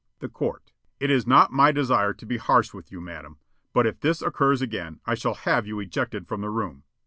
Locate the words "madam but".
2.99-3.85